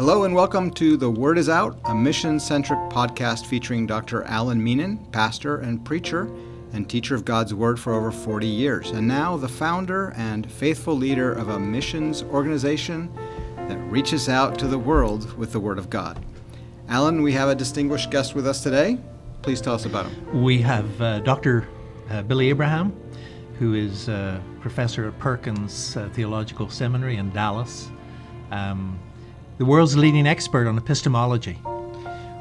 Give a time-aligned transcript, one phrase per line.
[0.00, 4.22] Hello and welcome to The Word is Out, a mission centric podcast featuring Dr.
[4.22, 6.22] Alan Meenan, pastor and preacher
[6.72, 10.96] and teacher of God's Word for over 40 years, and now the founder and faithful
[10.96, 13.12] leader of a missions organization
[13.68, 16.24] that reaches out to the world with the Word of God.
[16.88, 18.96] Alan, we have a distinguished guest with us today.
[19.42, 20.42] Please tell us about him.
[20.42, 21.68] We have uh, Dr.
[22.08, 22.98] Uh, Billy Abraham,
[23.58, 27.90] who is uh, professor at Perkins uh, Theological Seminary in Dallas,
[28.50, 28.98] um,
[29.60, 31.58] the world's leading expert on epistemology.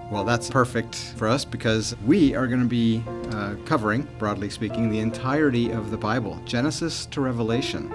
[0.09, 4.89] Well, that's perfect for us because we are going to be uh, covering, broadly speaking,
[4.89, 7.93] the entirety of the Bible, Genesis to Revelation.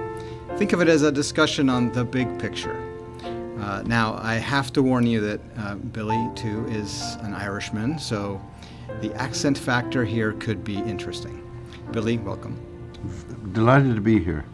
[0.59, 2.77] Think of it as a discussion on the big picture.
[3.61, 8.39] Uh, now, I have to warn you that uh, Billy, too, is an Irishman, so
[9.01, 11.43] the accent factor here could be interesting.
[11.93, 12.61] Billy, welcome.
[13.53, 14.45] Delighted to be here.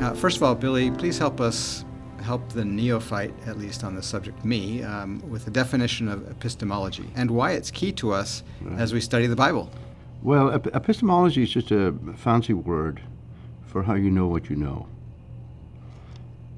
[0.00, 1.84] Uh, first of all, Billy, please help us
[2.24, 7.08] help the neophyte, at least on the subject, me, um, with a definition of epistemology
[7.14, 8.78] and why it's key to us right.
[8.80, 9.70] as we study the Bible.
[10.22, 13.02] Well, ep- epistemology is just a fancy word
[13.66, 14.86] for how you know what you know.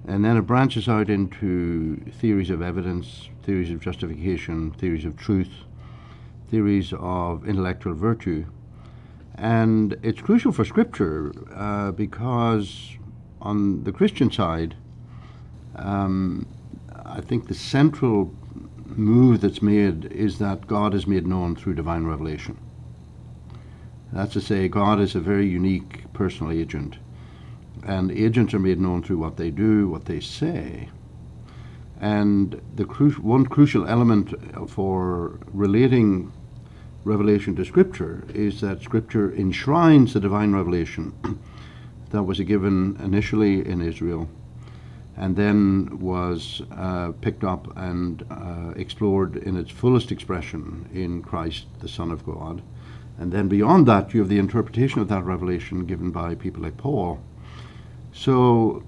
[0.06, 5.50] And then it branches out into theories of evidence, theories of justification, theories of truth,
[6.48, 8.46] theories of intellectual virtue.
[9.34, 12.96] And it's crucial for Scripture uh, because
[13.40, 14.76] on the Christian side,
[15.76, 16.46] um,
[17.04, 18.34] I think the central
[18.84, 22.58] move that's made is that God is made known through divine revelation.
[24.12, 26.96] That's to say, God is a very unique personal agent,
[27.84, 30.88] and agents are made known through what they do, what they say.
[32.00, 34.34] And the cru- one crucial element
[34.70, 36.32] for relating
[37.04, 41.14] revelation to Scripture is that Scripture enshrines the divine revelation
[42.10, 44.28] that was given initially in Israel
[45.16, 51.66] and then was uh, picked up and uh, explored in its fullest expression in Christ,
[51.80, 52.62] the Son of God.
[53.18, 56.76] And then beyond that, you have the interpretation of that revelation given by people like
[56.76, 57.18] Paul.
[58.12, 58.82] So,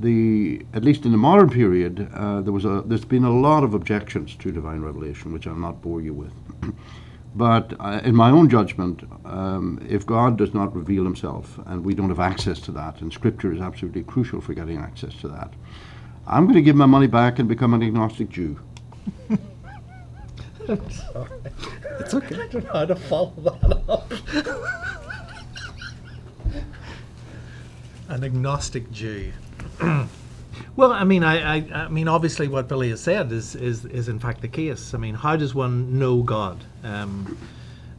[0.00, 3.64] the at least in the modern period, uh, there was a there's been a lot
[3.64, 6.32] of objections to divine revelation, which I'll not bore you with.
[7.34, 11.94] But uh, in my own judgment, um, if God does not reveal himself and we
[11.94, 15.52] don't have access to that, and Scripture is absolutely crucial for getting access to that,
[16.26, 18.58] I'm going to give my money back and become an agnostic Jew.
[20.68, 21.28] I'm sorry.
[22.00, 22.34] It's okay.
[22.34, 24.12] I don't know how to follow that up.
[28.08, 29.32] an agnostic Jew.
[30.76, 34.08] Well, I mean, I, I, I, mean, obviously, what Billy has said is, is, is
[34.08, 34.94] in fact the case.
[34.94, 36.64] I mean, how does one know God?
[36.84, 37.36] Um,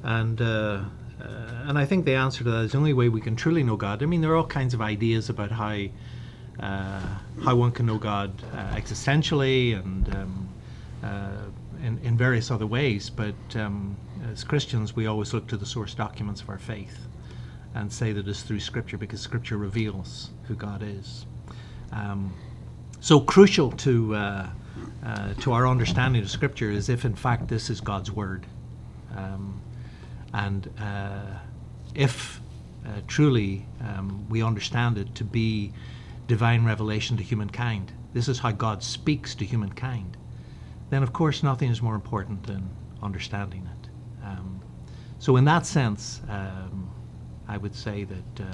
[0.03, 0.83] and uh,
[1.21, 3.63] uh, and I think the answer to that is the only way we can truly
[3.63, 4.01] know God.
[4.01, 5.77] I mean, there are all kinds of ideas about how
[6.59, 7.01] uh,
[7.43, 10.49] how one can know God uh, existentially and um,
[11.03, 11.31] uh,
[11.83, 13.09] in, in various other ways.
[13.09, 13.95] But um,
[14.31, 17.07] as Christians, we always look to the source documents of our faith
[17.73, 21.25] and say that it's through Scripture because Scripture reveals who God is.
[21.91, 22.33] Um,
[23.01, 24.50] so crucial to uh,
[25.03, 28.45] uh, to our understanding of Scripture is if, in fact, this is God's word,
[29.17, 29.59] um,
[30.34, 31.39] and uh,
[31.95, 32.39] if
[32.85, 35.73] uh, truly um, we understand it to be
[36.28, 40.16] divine revelation to humankind, this is how God speaks to humankind.
[40.91, 42.69] Then, of course, nothing is more important than
[43.01, 43.89] understanding it.
[44.23, 44.62] Um,
[45.18, 46.91] so, in that sense, um,
[47.47, 48.45] I would say that uh,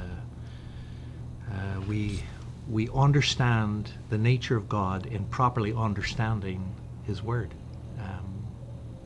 [1.51, 2.21] uh, we
[2.69, 7.53] we understand the nature of God in properly understanding His Word.
[7.99, 8.45] Um,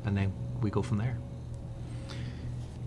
[0.06, 1.18] and then we go from there.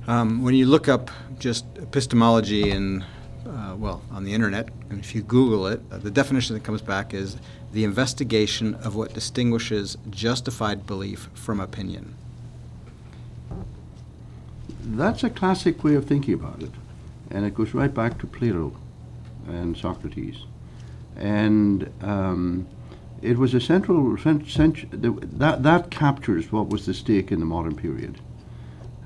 [0.07, 3.05] Um, when you look up just epistemology and
[3.47, 6.81] uh, well, on the internet, and if you Google it, uh, the definition that comes
[6.81, 7.37] back is
[7.73, 12.15] the investigation of what distinguishes justified belief from opinion.
[14.83, 16.71] That's a classic way of thinking about it,
[17.31, 18.75] and it goes right back to Plato
[19.47, 20.45] and Socrates
[21.17, 22.67] and um,
[23.23, 28.21] it was a central that that captures what was the stake in the modern period.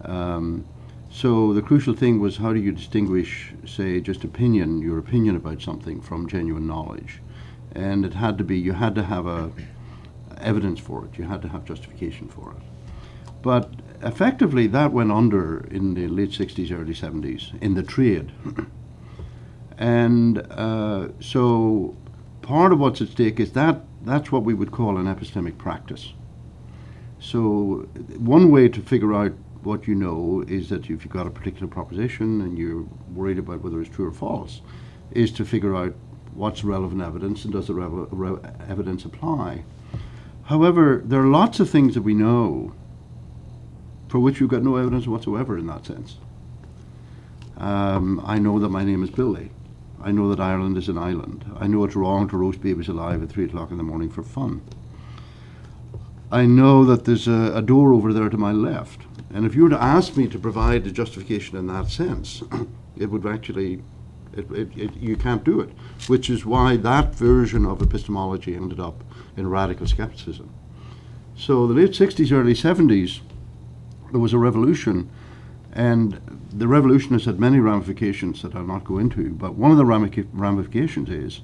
[0.03, 0.65] Um,
[1.11, 5.63] so the crucial thing was how do you distinguish, say, just opinion, your opinion about
[5.63, 7.21] something, from genuine knowledge,
[7.73, 9.51] and it had to be you had to have a
[10.41, 12.63] evidence for it, you had to have justification for it.
[13.43, 13.71] But
[14.03, 18.33] effectively, that went under in the late 60s, early 70s in the trade.
[19.79, 21.97] And uh, so
[22.43, 26.13] part of what's at stake is that that's what we would call an epistemic practice.
[27.21, 29.33] So one way to figure out
[29.63, 33.63] what you know is that if you've got a particular proposition and you're worried about
[33.63, 34.63] whether it's true or false,
[35.13, 35.95] is to figure out
[36.35, 39.65] what's relevant evidence and does the re- evidence apply.
[40.45, 42.73] However, there are lots of things that we know
[44.09, 46.17] for which we've got no evidence whatsoever in that sense.
[47.59, 49.51] Um, I know that my name is Billy.
[50.03, 51.45] I know that Ireland is an island.
[51.59, 54.23] I know it's wrong to roast babies alive at 3 o'clock in the morning for
[54.23, 54.63] fun.
[56.31, 59.03] I know that there's a, a door over there to my left.
[59.33, 62.43] And if you were to ask me to provide a justification in that sense,
[62.97, 63.83] it would actually,
[64.33, 65.71] it, it, it, you can't do it,
[66.07, 69.03] which is why that version of epistemology ended up
[69.37, 70.53] in radical skepticism.
[71.37, 73.21] So the late 60s, early 70s,
[74.11, 75.11] there was a revolution,
[75.79, 76.21] and
[76.53, 79.85] the revolution has had many ramifications that I'll not go into, but one of the
[79.85, 81.41] ramifications is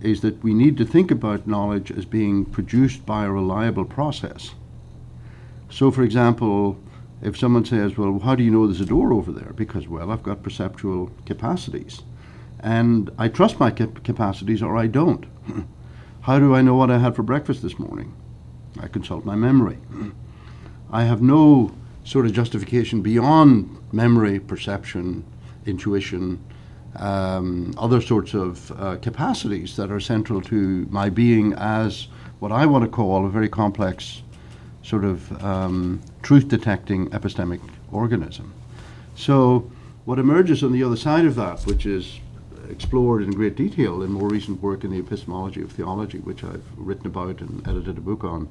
[0.00, 4.50] is that we need to think about knowledge as being produced by a reliable process.
[5.68, 6.76] So, for example,
[7.22, 9.52] if someone says, Well, how do you know there's a door over there?
[9.52, 12.02] Because, well, I've got perceptual capacities.
[12.60, 15.26] And I trust my cap- capacities or I don't.
[16.22, 18.14] how do I know what I had for breakfast this morning?
[18.80, 19.78] I consult my memory.
[20.92, 21.72] I have no
[22.04, 25.24] sort of justification beyond memory, perception,
[25.66, 26.42] intuition,
[26.96, 32.08] um, other sorts of uh, capacities that are central to my being as
[32.40, 34.22] what I want to call a very complex
[34.82, 37.60] sort of um, truth detecting epistemic
[37.92, 38.52] organism.
[39.14, 39.70] So,
[40.04, 42.18] what emerges on the other side of that, which is
[42.68, 46.64] explored in great detail in more recent work in the epistemology of theology, which I've
[46.76, 48.48] written about and edited a book on,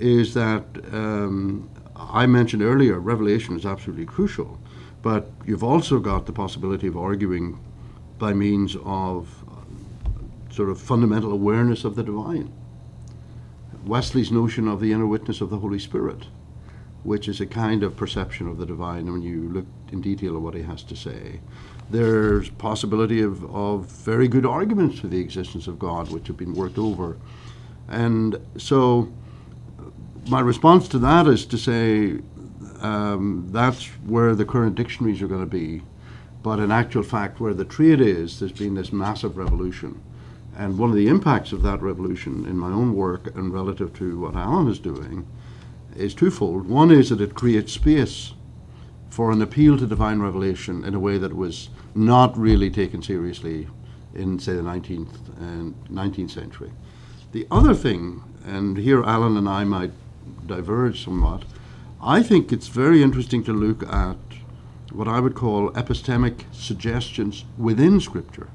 [0.00, 4.58] is that um, I mentioned earlier, revelation is absolutely crucial,
[5.02, 7.58] but you've also got the possibility of arguing
[8.18, 12.52] by means of uh, sort of fundamental awareness of the divine.
[13.84, 16.26] Wesley's notion of the inner witness of the Holy Spirit,
[17.02, 20.42] which is a kind of perception of the divine when you look in detail at
[20.42, 21.40] what he has to say.
[21.90, 26.54] There's possibility of, of very good arguments for the existence of God, which have been
[26.54, 27.18] worked over.
[27.88, 29.12] And so
[30.28, 32.18] my response to that is to say
[32.80, 35.82] um, that's where the current dictionaries are going to be.
[36.42, 40.02] But in actual fact, where the trade is, there's been this massive revolution.
[40.56, 44.20] And one of the impacts of that revolution in my own work and relative to
[44.20, 45.26] what Alan is doing
[45.96, 46.68] is twofold.
[46.68, 48.34] One is that it creates space
[49.08, 53.68] for an appeal to divine revelation in a way that was not really taken seriously
[54.14, 56.72] in, say, the 19th and 19th century.
[57.32, 59.92] The other thing, and here Alan and I might
[60.46, 61.44] diverge somewhat.
[62.02, 64.16] I think it's very interesting to look at
[64.92, 68.48] what I would call epistemic suggestions within Scripture.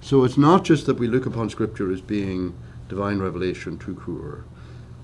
[0.00, 2.54] So it's not just that we look upon Scripture as being
[2.88, 4.44] divine revelation tout court,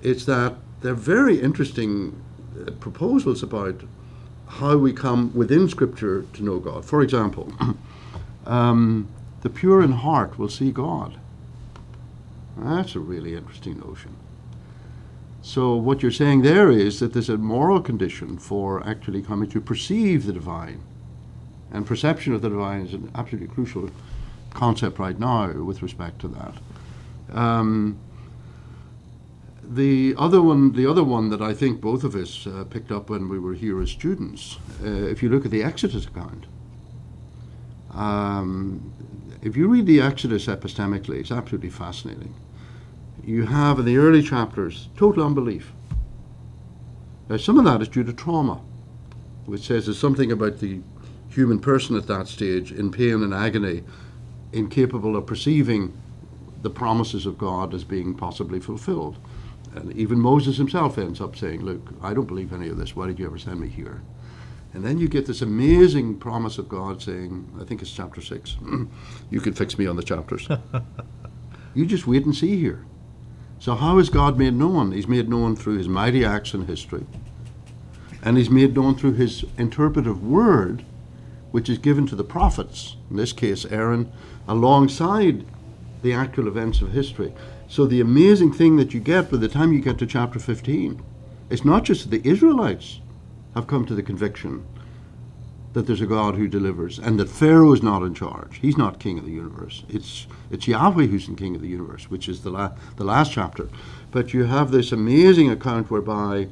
[0.02, 2.22] it's that they're very interesting
[2.60, 3.82] uh, proposals about
[4.46, 6.84] how we come within Scripture to know God.
[6.84, 7.52] For example,
[8.46, 9.08] um,
[9.40, 11.18] the pure in heart will see God.
[12.56, 14.16] That's a really interesting notion.
[15.44, 19.60] So what you're saying there is that there's a moral condition for actually coming to
[19.60, 20.80] perceive the divine.
[21.70, 23.90] And perception of the divine is an absolutely crucial
[24.54, 26.54] concept right now with respect to that.
[27.38, 27.98] Um,
[29.62, 33.10] the other one, the other one that I think both of us uh, picked up
[33.10, 36.46] when we were here as students, uh, if you look at the Exodus account,
[37.92, 38.92] um,
[39.42, 42.34] if you read the Exodus epistemically, it's absolutely fascinating
[43.26, 45.72] you have in the early chapters total unbelief.
[47.28, 48.60] Now, some of that is due to trauma,
[49.46, 50.80] which says there's something about the
[51.28, 53.82] human person at that stage in pain and agony,
[54.52, 55.96] incapable of perceiving
[56.62, 59.18] the promises of God as being possibly fulfilled.
[59.74, 62.94] And even Moses himself ends up saying, Look, I don't believe any of this.
[62.94, 64.02] Why did you ever send me here?
[64.72, 68.56] And then you get this amazing promise of God saying, I think it's chapter 6,
[69.30, 70.48] you can fix me on the chapters.
[71.74, 72.84] you just wait and see here.
[73.58, 74.92] So, how is God made known?
[74.92, 77.06] He's made known through his mighty acts in history,
[78.22, 80.84] and he's made known through his interpretive word,
[81.50, 84.12] which is given to the prophets, in this case, Aaron,
[84.46, 85.46] alongside
[86.02, 87.32] the actual events of history.
[87.68, 91.02] So, the amazing thing that you get by the time you get to chapter 15,
[91.48, 93.00] it's not just that the Israelites
[93.54, 94.64] have come to the conviction
[95.74, 98.58] that there's a God who delivers and that Pharaoh is not in charge.
[98.62, 99.84] He's not king of the universe.
[99.88, 103.32] It's it's Yahweh who's the king of the universe, which is the la- the last
[103.32, 103.68] chapter.
[104.10, 106.48] But you have this amazing account whereby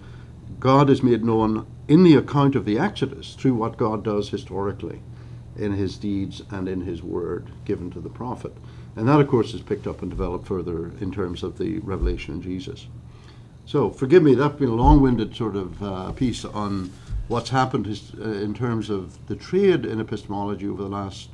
[0.58, 5.00] God is made known in the account of the Exodus through what God does historically
[5.56, 8.56] in his deeds and in his word given to the prophet.
[8.96, 12.34] And that, of course, is picked up and developed further in terms of the revelation
[12.34, 12.88] in Jesus.
[13.64, 16.90] So, forgive me, that's been a long winded sort of uh, piece on
[17.32, 21.30] what's happened is, uh, in terms of the trade in epistemology over the last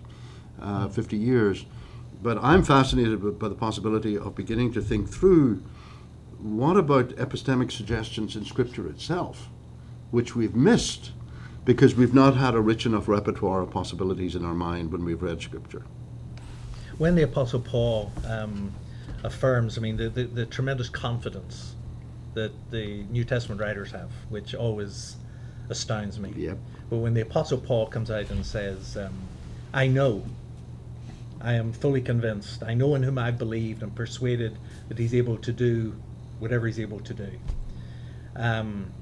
[0.62, 1.66] uh, 50 years.
[2.22, 5.62] But I'm fascinated by the possibility of beginning to think through
[6.38, 9.48] what about epistemic suggestions in Scripture itself,
[10.12, 11.10] which we've missed
[11.64, 15.22] because we've not had a rich enough repertoire of possibilities in our mind when we've
[15.22, 15.84] read Scripture?
[16.96, 18.72] When the Apostle Paul um,
[19.24, 21.74] affirms, I mean, the, the, the tremendous confidence
[22.34, 25.16] that the New Testament writers have, which always
[25.70, 26.32] astounds me.
[26.36, 26.58] Yep.
[26.90, 29.14] But when the Apostle Paul comes out and says, um,
[29.72, 30.24] I know,
[31.40, 34.58] I am fully convinced, I know in whom I believed and persuaded
[34.88, 35.94] that he's able to do
[36.38, 37.30] whatever he's able to do.
[38.34, 38.92] Um,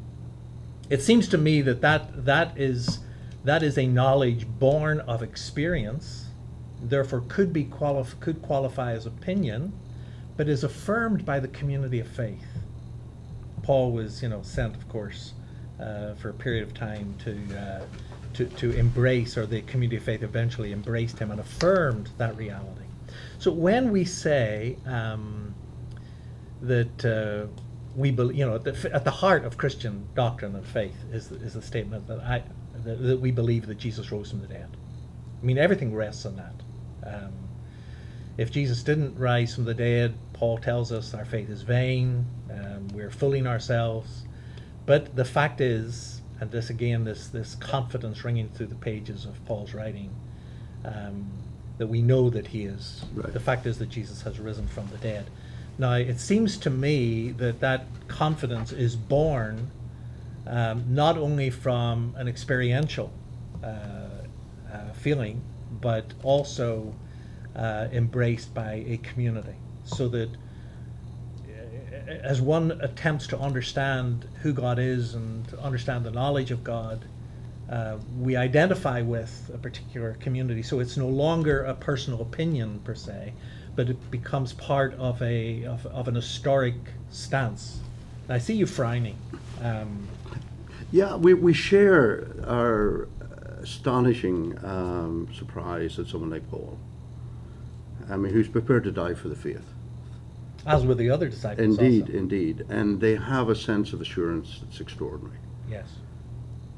[0.91, 3.01] it seems to me that that, that, is,
[3.45, 6.27] that is a knowledge born of experience,
[6.83, 9.73] therefore could, be qualif- could qualify as opinion,
[10.37, 12.47] but is affirmed by the community of faith.
[13.63, 15.33] Paul was, you know, sent, of course,
[15.81, 17.85] uh, for a period of time to, uh,
[18.35, 22.85] to, to embrace, or the community of faith eventually embraced him and affirmed that reality.
[23.39, 25.55] So when we say um,
[26.63, 27.47] that uh,
[27.95, 31.31] we believe, you know, at the, at the heart of Christian doctrine and faith is,
[31.31, 32.43] is the statement that, I,
[32.85, 34.69] that, that we believe that Jesus rose from the dead.
[35.43, 36.55] I mean, everything rests on that.
[37.07, 37.33] Um,
[38.39, 42.89] if Jesus didn't rise from the dead, Paul tells us our faith is vain, um,
[42.89, 44.26] we're fooling ourselves.
[44.87, 49.45] But the fact is, and this again, this this confidence ringing through the pages of
[49.45, 50.11] Paul's writing,
[50.85, 51.31] um,
[51.79, 53.05] that we know that he is.
[53.15, 53.33] Right.
[53.33, 55.27] The fact is that Jesus has risen from the dead.
[55.79, 59.71] Now, it seems to me that that confidence is born
[60.47, 63.13] um, not only from an experiential
[63.63, 65.43] uh, uh, feeling,
[65.81, 66.95] but also
[67.55, 69.57] uh, embraced by a community.
[69.85, 70.31] So that
[72.09, 77.05] as one attempts to understand who God is and to understand the knowledge of God,
[77.71, 80.63] uh, we identify with a particular community.
[80.63, 83.33] So it's no longer a personal opinion per se,
[83.75, 86.75] but it becomes part of a of, of an historic
[87.11, 87.81] stance.
[88.25, 89.17] And I see you frowning.
[89.63, 90.07] Um,
[90.93, 93.09] Yeah, we, we share our
[93.61, 96.79] astonishing um, surprise at someone like Paul.
[98.09, 99.65] I mean, who's prepared to die for the faith.
[100.67, 101.79] As with the other disciples.
[101.79, 102.13] Indeed, also.
[102.15, 102.65] indeed.
[102.69, 105.39] And they have a sense of assurance that's extraordinary.
[105.71, 105.87] Yes.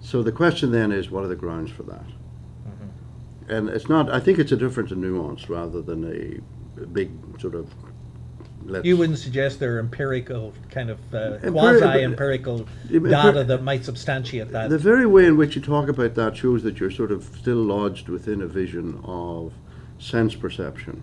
[0.00, 2.04] So the question then is, what are the grounds for that?
[2.04, 3.50] Mm-hmm.
[3.52, 6.40] And it's not, I think it's a difference in nuance rather than a,
[6.86, 7.74] big sort of,
[8.64, 8.84] let's.
[8.84, 13.84] You wouldn't suggest there are empirical kind of uh, Empiri- quasi-empirical Yeah, data that might
[13.84, 14.70] substantiate that.
[14.70, 17.56] The very way in which you talk about that shows that you're sort of still
[17.56, 19.52] lodged within a vision of
[19.98, 21.02] sense perception.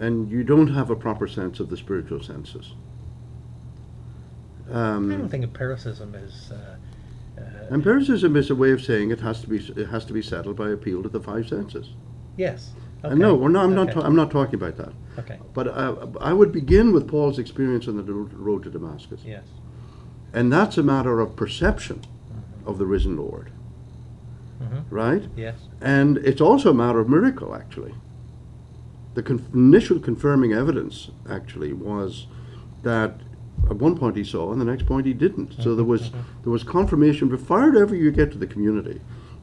[0.00, 2.72] And you don't have a proper sense of the spiritual senses.
[4.68, 4.76] I don't
[5.22, 6.50] Um, think empiricism is.
[6.50, 6.76] Uh,
[7.40, 7.42] uh,
[7.74, 10.56] empiricism is a way of saying it has to be it has to be settled
[10.56, 11.90] by appeal to the five senses.
[12.36, 12.72] yes.
[13.02, 14.92] And no, we're not, I'm not ta- I'm not talking about that.
[15.18, 15.38] Okay.
[15.54, 19.22] But uh, I would begin with Paul's experience on the road to Damascus.
[19.24, 19.44] Yes.
[20.34, 22.02] And that's a matter of perception
[22.66, 23.50] of the risen Lord,
[24.62, 24.82] Mhm.
[24.90, 25.26] right?
[25.34, 25.56] Yes.
[25.80, 27.94] And it's also a matter of miracle, actually.
[29.14, 32.26] The con- initial confirming evidence, actually, was
[32.82, 33.20] that
[33.68, 35.60] at one point he saw, and the next point he didn't.
[35.62, 36.10] So there was
[36.42, 39.00] there was confirmation before ever you get to the community.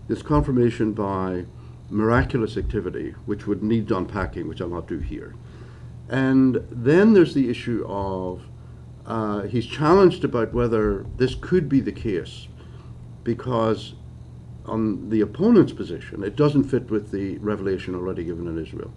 [0.08, 1.46] There's confirmation by
[1.90, 5.36] miraculous activity, which would need unpacking, which I'll not do here.
[6.10, 8.44] And then there's the issue of
[9.06, 12.48] uh, he's challenged about whether this could be the case,
[13.24, 13.94] because
[14.66, 18.92] on the opponent's position, it doesn't fit with the revelation already given in Israel.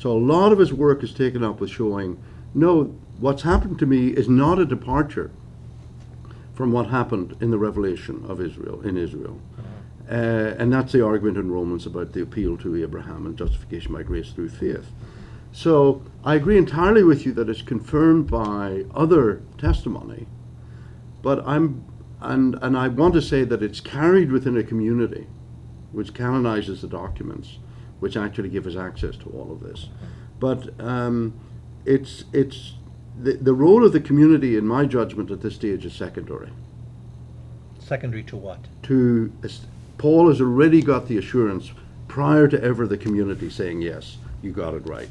[0.00, 2.18] So a lot of his work is taken up with showing,
[2.54, 2.84] no,
[3.18, 5.30] what's happened to me is not a departure
[6.54, 9.38] from what happened in the revelation of Israel, in Israel.
[10.10, 14.02] Uh, and that's the argument in Romans about the appeal to Abraham and justification by
[14.02, 14.86] grace through faith.
[15.52, 20.26] So I agree entirely with you that it's confirmed by other testimony,
[21.22, 21.84] but I'm
[22.22, 25.26] and and I want to say that it's carried within a community,
[25.92, 27.58] which canonizes the documents,
[28.00, 29.88] which actually give us access to all of this.
[30.38, 31.34] But um,
[31.84, 32.74] it's it's
[33.20, 36.50] the, the role of the community, in my judgment, at this stage is secondary.
[37.78, 38.60] Secondary to what?
[38.84, 39.32] To
[39.98, 41.72] Paul has already got the assurance
[42.08, 45.10] prior to ever the community saying yes, you got it right.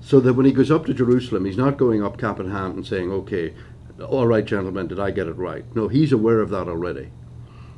[0.00, 2.76] So that when he goes up to Jerusalem, he's not going up cap in hand
[2.76, 3.52] and saying, okay,
[4.00, 5.64] all right, gentlemen, did I get it right?
[5.76, 7.10] No, he's aware of that already.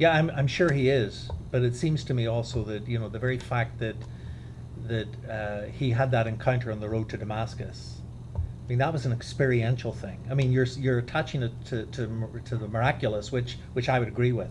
[0.00, 3.10] Yeah, I'm, I'm sure he is, but it seems to me also that you know
[3.10, 3.96] the very fact that
[4.86, 8.00] that uh, he had that encounter on the road to Damascus.
[8.34, 10.18] I mean, that was an experiential thing.
[10.30, 14.08] I mean, you're you're attaching it to to, to the miraculous, which which I would
[14.08, 14.48] agree with,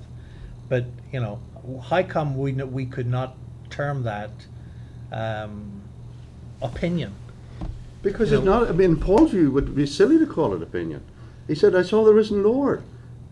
[0.70, 1.39] but you know,
[1.82, 3.36] how come we we could not
[3.72, 4.29] term that
[5.12, 5.82] um,
[6.62, 7.15] opinion?
[8.03, 10.62] Because You it's know- not, I mean, Paul's view would be silly to call it
[10.62, 11.01] opinion.
[11.48, 12.84] He said, I saw the risen Lord,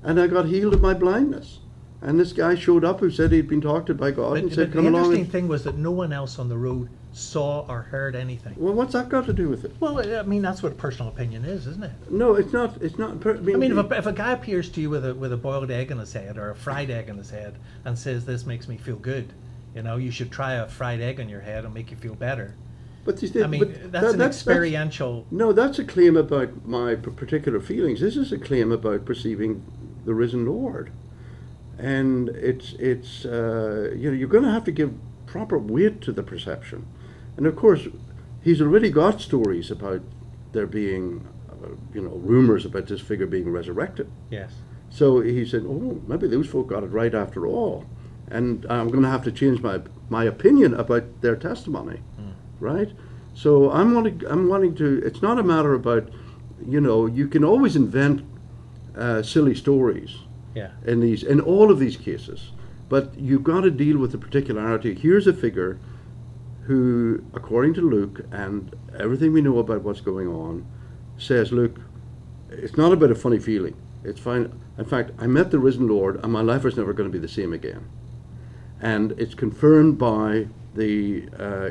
[0.01, 1.59] and I got healed of my blindness.
[2.01, 4.49] And this guy showed up who said he'd been talked to by God But, and
[4.49, 4.95] but said, the Come along.
[5.05, 8.53] interesting And, thing was that no one else on the road saw or heard anything.
[8.55, 9.73] well, what's that got to do with it?
[9.79, 11.91] Well, I mean, that's what personal opinion is, isn't it?
[12.11, 12.79] No, it's not.
[12.83, 13.19] It's not.
[13.19, 15.15] Per- I mean, I mean, if a, if a guy appears to you with a
[15.15, 17.97] with a boiled egg in his head or a fried egg in his head and
[17.97, 19.33] says this makes me feel good,
[19.73, 22.13] you know, you should try a fried egg on your head and make you feel
[22.13, 22.53] better.
[23.05, 25.25] but I mean, but that's that- an experiential.
[25.31, 27.99] No, that's a claim about my p- particular feelings.
[28.01, 29.63] This is a claim about perceiving
[30.05, 30.91] the risen Lord,
[31.77, 34.93] and it's it's uh, you know you're going to have to give
[35.25, 36.87] proper weight to the perception,
[37.35, 37.87] and of course,
[38.41, 40.01] he's already got stories about
[40.53, 44.09] there being uh, you know rumors about this figure being resurrected.
[44.29, 44.53] Yes.
[44.89, 47.85] So he said, "Oh, maybe those folk got it right after all,"
[48.29, 51.99] and I'm going to have to change my my opinion about their testimony,
[52.59, 52.91] right?
[53.33, 55.01] So I'm wanting I'm wanting to.
[55.05, 56.09] It's not a matter about,
[56.65, 58.23] you know, you can always invent
[58.95, 60.17] uh, silly stories
[60.57, 60.71] Yeah.
[60.91, 62.51] in these in all of these cases,
[62.89, 64.95] but you've got to deal with the particularity.
[64.95, 65.79] Here's a figure
[66.63, 70.65] who, according to Luke and everything we know about what's going on,
[71.17, 71.79] says, "Look,
[72.49, 73.75] it's not about a funny feeling.
[74.03, 74.51] It's fine.
[74.77, 77.21] In fact, I met the risen Lord, and my life is never going to be
[77.27, 77.83] the same again."
[78.81, 81.69] And it's confirmed by the uh,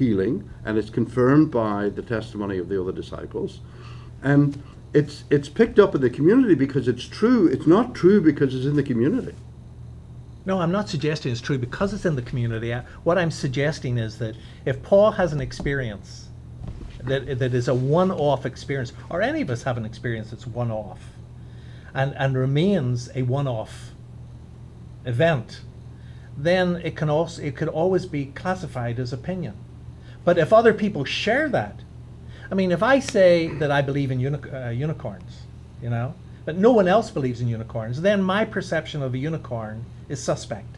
[0.00, 3.60] healing, and it's confirmed by the testimony of the other disciples,
[4.22, 4.62] and
[4.94, 7.46] it's it's picked up in the community because it's true.
[7.48, 9.34] It's not true because it's in the community.
[10.46, 12.72] No, I'm not suggesting it's true because it's in the community.
[12.74, 16.28] I- What I'm suggesting is that if Paul has an experience
[17.02, 20.46] that, that is a one off experience, or any of us have an experience that's
[20.46, 21.00] one off,
[21.94, 23.90] and, and remains a one off
[25.04, 25.60] event,
[26.36, 29.54] then it can also it could always be classified as opinion.
[30.24, 31.80] But if other people share that,
[32.50, 35.42] I mean, if I say that I believe in uni- uh, unicorns,
[35.82, 39.84] you know, but no one else believes in unicorns, then my perception of a unicorn
[40.08, 40.76] is suspect.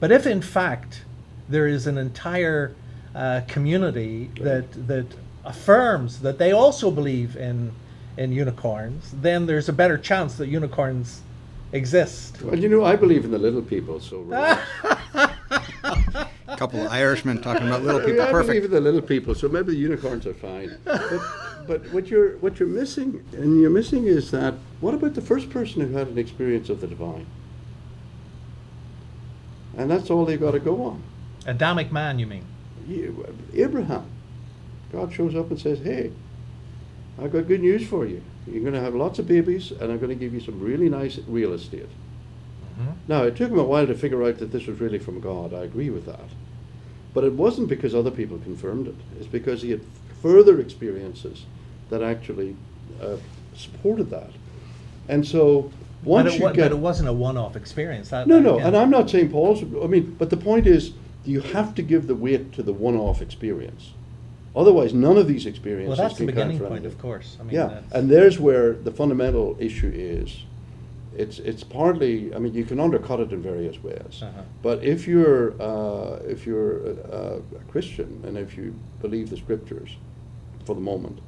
[0.00, 1.02] But if in fact
[1.48, 2.74] there is an entire
[3.14, 5.06] uh, community that that
[5.44, 7.72] affirms that they also believe in
[8.16, 11.22] in unicorns, then there's a better chance that unicorns
[11.72, 12.40] exist.
[12.42, 14.22] Well, you know, I believe in the little people, so
[16.64, 18.22] couple of Irishmen talking about little I, mean, people.
[18.26, 18.64] I believe Perfect.
[18.64, 20.76] in the little people, so maybe the unicorns are fine.
[20.84, 21.20] But,
[21.66, 25.50] but what you're what you're missing, and you're missing, is that what about the first
[25.50, 27.26] person who had an experience of the divine?
[29.76, 31.02] And that's all they've got to go on.
[31.46, 32.44] Adamic man, you mean?
[32.88, 34.06] You- Abraham,
[34.90, 36.12] God shows up and says, "Hey,
[37.20, 38.22] I've got good news for you.
[38.46, 40.88] You're going to have lots of babies, and I'm going to give you some really
[40.88, 41.90] nice real estate."
[42.78, 42.90] Mm-hmm.
[43.06, 45.52] Now, it took him a while to figure out that this was really from God.
[45.52, 46.30] I agree with that.
[47.14, 48.94] But it wasn't because other people confirmed it.
[49.18, 49.80] It's because he had
[50.20, 51.46] further experiences
[51.90, 52.56] that actually
[53.00, 53.16] uh,
[53.54, 54.30] supported that.
[55.08, 55.70] And so
[56.02, 58.10] once But it, you wa- get but it wasn't a one-off experience.
[58.10, 59.62] That, no, no, again- and I'm not saying Paul's.
[59.62, 60.92] I mean, but the point is,
[61.24, 63.92] you have to give the weight to the one-off experience.
[64.56, 65.98] Otherwise, none of these experiences.
[65.98, 67.36] Well, that's the beginning point, of course.
[67.40, 70.44] I mean, Yeah, and there's where the fundamental issue is.
[71.16, 72.34] It's it's partly.
[72.34, 74.20] I mean, you can undercut it in various ways.
[74.22, 74.42] Uh-huh.
[74.62, 79.96] But if you're uh, if you're a, a Christian and if you believe the scriptures,
[80.64, 81.20] for the moment,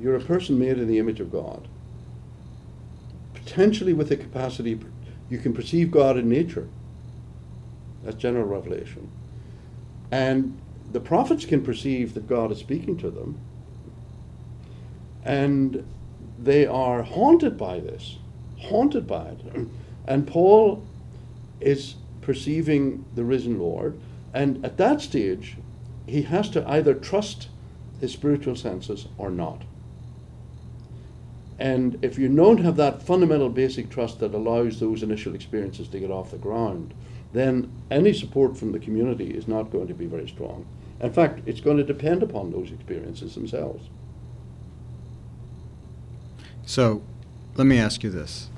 [0.00, 1.68] you're a person made in the image of God.
[3.32, 4.78] Potentially with the capacity,
[5.28, 6.68] you can perceive God in nature.
[8.02, 9.10] That's general revelation.
[10.10, 10.58] And
[10.92, 13.40] the prophets can perceive that God is speaking to them.
[15.24, 15.86] And
[16.38, 18.18] they are haunted by this,
[18.64, 19.66] haunted by it.
[20.06, 20.84] And Paul
[21.60, 23.98] is perceiving the risen Lord.
[24.32, 25.56] And at that stage,
[26.06, 27.48] he has to either trust
[28.00, 29.62] his spiritual senses or not.
[31.58, 36.00] And if you don't have that fundamental basic trust that allows those initial experiences to
[36.00, 36.92] get off the ground,
[37.32, 40.66] then any support from the community is not going to be very strong.
[41.00, 43.88] In fact, it's going to depend upon those experiences themselves.
[46.66, 47.02] So,
[47.56, 48.48] let me ask you this.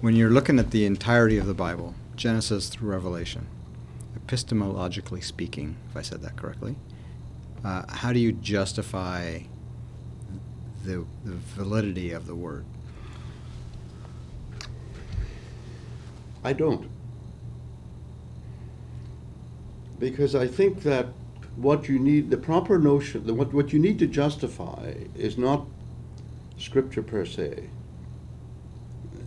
[0.00, 3.46] When you're looking at the entirety of the Bible, Genesis through Revelation,
[4.18, 6.76] epistemologically speaking, if I said that correctly,
[7.62, 9.40] uh, how do you justify
[10.84, 12.64] the, the validity of the word?
[16.42, 16.88] I don't.
[19.98, 21.08] Because I think that
[21.56, 25.66] what you need, the proper notion, the, what, what you need to justify is not
[26.56, 27.68] scripture per se.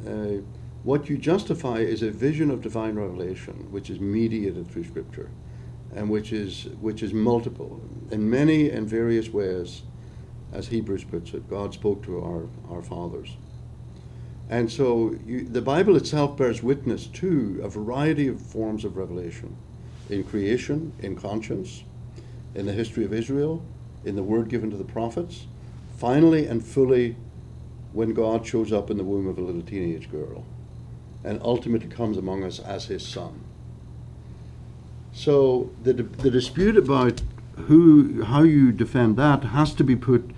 [0.07, 0.41] Uh,
[0.83, 5.29] what you justify is a vision of divine revelation, which is mediated through scripture.
[5.95, 9.83] and which is which is multiple in many and various ways,
[10.51, 11.49] as Hebrews puts it.
[11.49, 13.37] God spoke to our our fathers,
[14.49, 19.55] and so you, the Bible itself bears witness to a variety of forms of revelation,
[20.09, 21.83] in creation, in conscience,
[22.55, 23.63] in the history of Israel,
[24.05, 25.47] in the word given to the prophets,
[25.97, 27.15] finally and fully
[27.93, 30.43] when God shows up in the womb of a little teenage girl
[31.23, 33.41] and ultimately comes among us as his son.
[35.13, 37.21] So the, the dispute about
[37.67, 40.31] who, how you defend that has to be put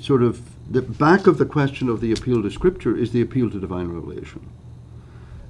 [0.00, 3.50] sort of the back of the question of the appeal to Scripture is the appeal
[3.50, 4.48] to divine revelation.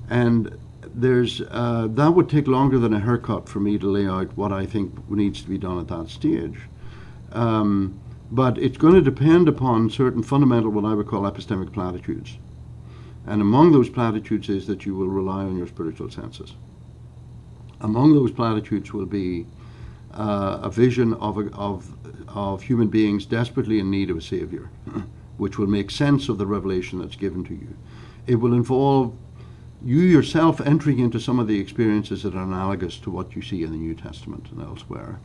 [0.08, 0.58] And
[0.94, 4.52] there's uh, that would take longer than a haircut for me to lay out what
[4.52, 6.58] I think needs to be done at that stage.
[7.32, 8.00] Um,
[8.30, 12.38] but it's going to depend upon certain fundamental, what I would call epistemic platitudes.
[13.26, 16.54] And among those platitudes is that you will rely on your spiritual senses.
[17.80, 19.46] Among those platitudes will be
[20.12, 21.96] uh, a vision of, a, of,
[22.28, 24.70] of human beings desperately in need of a savior,
[25.36, 27.76] which will make sense of the revelation that's given to you.
[28.26, 29.16] It will involve
[29.84, 33.64] you yourself entering into some of the experiences that are analogous to what you see
[33.64, 35.18] in the New Testament and elsewhere.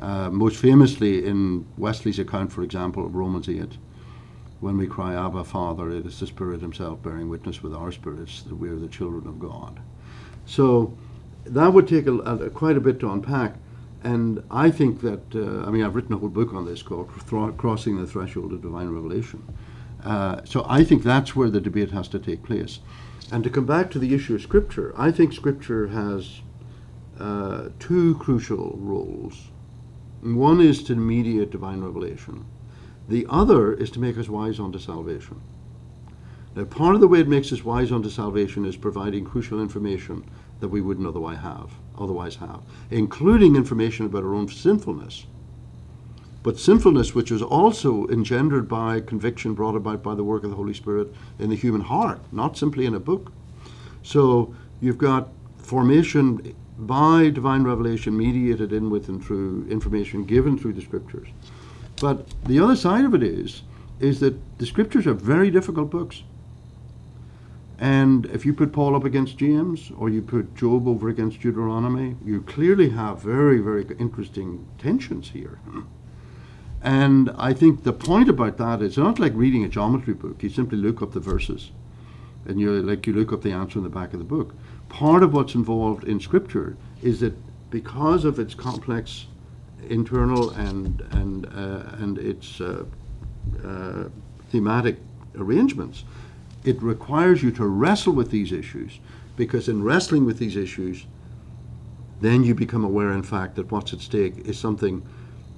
[0.00, 3.76] Uh, most famously in Wesley's account, for example, of Romans 8,
[4.60, 8.42] when we cry, Abba, Father, it is the Spirit Himself bearing witness with our spirits
[8.42, 9.80] that we are the children of God.
[10.46, 10.96] So
[11.44, 13.54] that would take a, a, quite a bit to unpack.
[14.02, 17.08] And I think that, uh, I mean, I've written a whole book on this called
[17.56, 19.42] Crossing the Threshold of Divine Revelation.
[20.04, 22.78] Uh, so I think that's where the debate has to take place.
[23.30, 26.40] And to come back to the issue of Scripture, I think Scripture has
[27.18, 29.48] uh, two crucial roles.
[30.22, 32.46] One is to mediate divine revelation.
[33.08, 35.40] The other is to make us wise unto salvation.
[36.54, 40.24] Now, part of the way it makes us wise unto salvation is providing crucial information
[40.60, 45.26] that we wouldn't otherwise have, otherwise have, including information about our own sinfulness.
[46.42, 50.56] But sinfulness, which is also engendered by conviction brought about by the work of the
[50.56, 53.32] Holy Spirit in the human heart, not simply in a book.
[54.02, 60.74] So you've got formation by divine revelation mediated in with and through information given through
[60.74, 61.28] the scriptures.
[62.00, 63.62] But the other side of it is,
[64.00, 66.22] is that the scriptures are very difficult books.
[67.78, 72.16] And if you put Paul up against James or you put Job over against Deuteronomy,
[72.24, 75.60] you clearly have very, very interesting tensions here.
[76.82, 80.42] And I think the point about that is it's not like reading a geometry book.
[80.42, 81.70] You simply look up the verses
[82.46, 84.54] and you like you look up the answer in the back of the book
[84.88, 87.34] part of what's involved in Scripture is that
[87.70, 89.26] because of its complex
[89.88, 92.84] internal and and uh, and its uh,
[93.64, 94.04] uh,
[94.50, 94.98] thematic
[95.36, 96.04] arrangements,
[96.64, 98.98] it requires you to wrestle with these issues
[99.36, 101.06] because in wrestling with these issues,
[102.20, 105.02] then you become aware, in fact, that what's at stake is something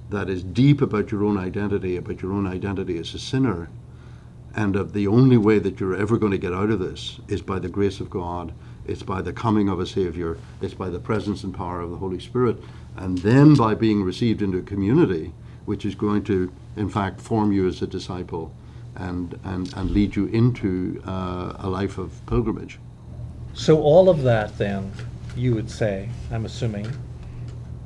[0.09, 3.69] that is deep about your own identity, about your own identity as a sinner,
[4.55, 7.41] and of the only way that you're ever going to get out of this is
[7.41, 8.53] by the grace of God
[8.85, 11.97] it's by the coming of a Savior, it's by the presence and power of the
[11.97, 12.57] Holy Spirit,
[12.97, 15.33] and then by being received into a community
[15.65, 18.53] which is going to, in fact, form you as a disciple
[18.95, 22.79] and, and, and lead you into uh, a life of pilgrimage.
[23.53, 24.91] So, all of that, then,
[25.35, 26.87] you would say, I'm assuming,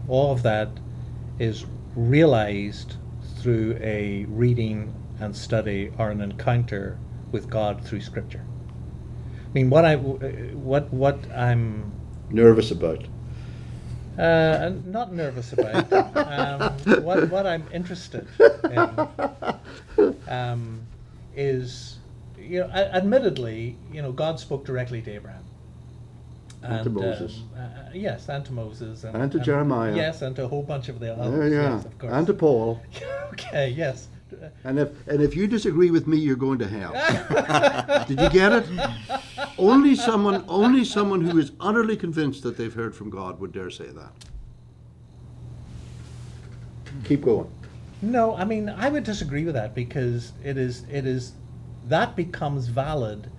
[0.08, 0.70] all of that
[1.40, 1.66] is
[1.96, 2.96] realized
[3.40, 6.98] through a reading and study or an encounter
[7.32, 8.46] with God through Scripture
[9.56, 11.90] I mean, what I what what I'm
[12.30, 13.06] nervous about.
[14.18, 15.92] Uh, not nervous about.
[15.92, 18.28] um, what what I'm interested
[18.64, 18.90] in
[20.28, 20.82] um,
[21.36, 21.98] is,
[22.38, 25.44] you know, admittedly, you know, God spoke directly to Abraham.
[26.64, 27.38] And, to Moses.
[27.56, 29.04] Um, uh, yes, and to Moses.
[29.04, 29.96] And, and to and, Jeremiah.
[29.96, 31.52] Yes, and to a whole bunch of the others.
[31.52, 31.76] Yeah, yeah.
[31.76, 32.14] Yes, of course.
[32.14, 32.82] And to Paul.
[33.34, 34.08] okay, yes.
[34.64, 36.94] And if and if you disagree with me, you're going to hell.
[38.08, 38.66] Did you get it?
[39.58, 43.70] only someone only someone who is utterly convinced that they've heard from God would dare
[43.70, 44.12] say that.
[47.06, 47.52] Keep going.
[48.02, 51.34] No, I mean I would disagree with that because it is it is
[51.88, 53.30] that becomes valid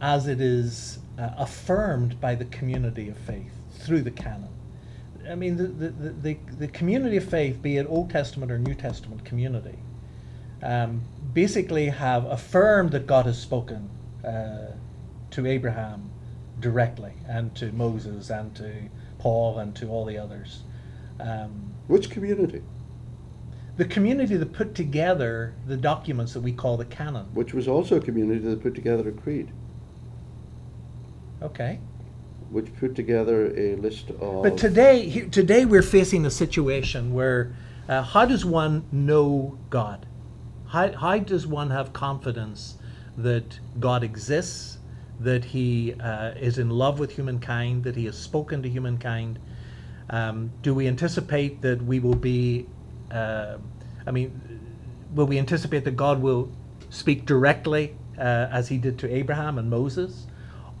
[0.00, 4.48] as it is uh, affirmed by the community of faith through the canon.
[5.30, 8.74] I mean, the, the, the, the, community of faith, be it Old Testament or New
[8.74, 9.78] Testament community,
[10.62, 11.02] um,
[11.34, 13.90] basically have affirmed that God has spoken
[14.24, 14.72] uh,
[15.30, 16.10] to Abraham
[16.60, 18.72] directly, and to Moses, and to
[19.18, 20.62] Paul, and to all the others.
[21.18, 22.62] Um, Which community?
[23.76, 27.26] The community that put together the documents that we call the canon.
[27.34, 29.50] Which was also a community that put together a creed.
[31.42, 31.80] Okay.
[32.50, 34.42] which put together a list of.
[34.42, 37.52] But today, today we're facing a situation where
[37.88, 40.06] uh, how does one know God?
[40.72, 42.78] How, how does one have confidence
[43.18, 44.78] that God exists,
[45.20, 49.38] that He uh, is in love with humankind, that He has spoken to humankind?
[50.08, 52.66] Um, do we anticipate that we will be,
[53.10, 53.58] uh,
[54.06, 54.32] I mean,
[55.14, 56.50] will we anticipate that God will
[56.88, 60.26] speak directly uh, as He did to Abraham and Moses?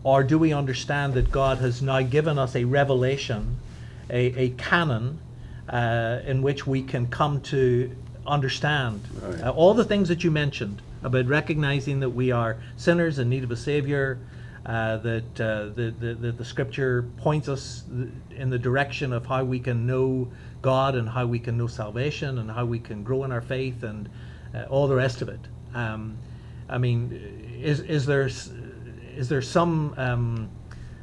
[0.04, 3.58] Or do we understand that God has now given us a revelation,
[4.08, 5.20] a, a canon,
[5.68, 7.94] uh, in which we can come to
[8.26, 9.42] understand Right.
[9.42, 13.44] uh, all the things that you mentioned about recognizing that we are sinners in need
[13.44, 14.18] of a Savior,
[14.64, 17.82] uh, that uh, the, the, the, Scripture points us
[18.30, 20.30] in the direction of how we can know
[20.60, 23.82] God and how we can know salvation and how we can grow in our faith
[23.82, 24.08] and
[24.54, 25.40] uh, all the rest of it.
[25.74, 26.16] Um,
[26.68, 28.26] I mean, is, is there
[29.16, 30.48] is there some um,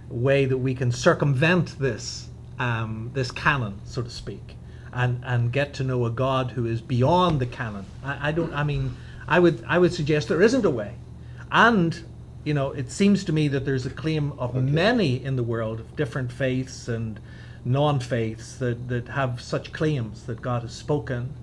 [0.09, 2.29] way that we can circumvent this
[2.59, 4.55] um, this canon, so to speak,
[4.93, 7.85] and and get to know a God who is beyond the canon?
[8.03, 8.53] I, I don't.
[8.53, 8.95] I mean,
[9.27, 10.95] I would I would suggest there isn't a way,
[11.51, 12.03] and
[12.43, 15.79] you know, it seems to me that there's a claim of many in the world
[15.79, 17.19] of different faiths and
[17.65, 21.33] non-faiths that that have such claims that God has spoken.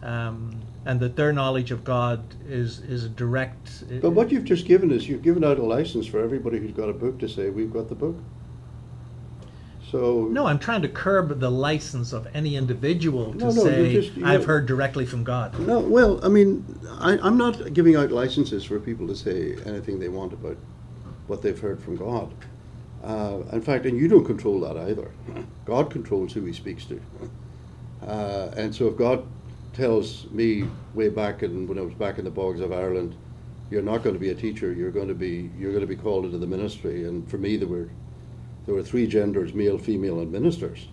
[0.00, 3.84] Um, and that their knowledge of God is is direct.
[4.00, 6.88] But what you've just given is you've given out a license for everybody who's got
[6.88, 8.16] a book to say we've got the book.
[9.90, 13.90] So No, I'm trying to curb the license of any individual to No, no, say,
[13.92, 15.58] you just- you I've heard directly from God.
[15.66, 16.64] No, well, I mean,
[16.98, 20.56] I, I'm not giving out licenses for people to say anything they want about
[21.26, 22.32] what they've heard from God.
[23.02, 25.10] Uh, in fact, and you don't control that either.
[25.64, 27.00] God controls who He speaks to.
[28.06, 29.24] Uh, and so if God
[29.72, 33.14] tells me way back in, when I was back in the bogs of Ireland,
[33.70, 34.72] you're not going to be a teacher.
[34.72, 37.04] You're going to be you're going to be called into the ministry.
[37.04, 37.88] And for me, there were
[38.68, 40.88] there were three genders: male, female, and ministers.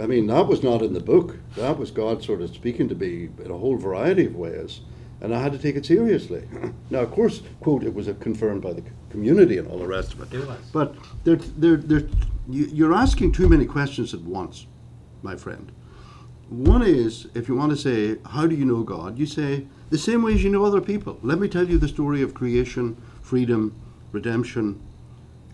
[0.00, 1.36] I mean, that was not in the book.
[1.54, 4.80] That was God sort of speaking to me in a whole variety of ways,
[5.20, 6.42] and I had to take it seriously.
[6.90, 10.22] now, of course, quote, it was confirmed by the community and all the rest of
[10.22, 10.36] it.
[10.36, 10.58] It was.
[10.72, 12.08] But there, there, there,
[12.48, 14.66] you, you're asking too many questions at once,
[15.22, 15.70] my friend.
[16.48, 19.20] One is, if you want to say, how do you know God?
[19.20, 21.20] You say, the same way as you know other people.
[21.22, 24.82] Let me tell you the story of creation, freedom, redemption.